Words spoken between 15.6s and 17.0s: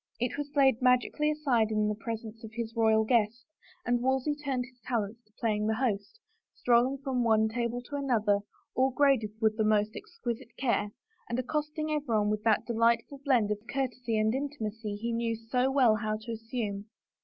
well how to assume.